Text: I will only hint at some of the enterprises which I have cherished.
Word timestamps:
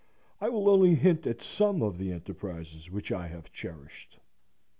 I 0.39 0.49
will 0.49 0.67
only 0.67 0.95
hint 0.95 1.27
at 1.27 1.43
some 1.43 1.83
of 1.83 1.99
the 1.99 2.11
enterprises 2.11 2.89
which 2.89 3.11
I 3.11 3.27
have 3.27 3.53
cherished. 3.53 4.17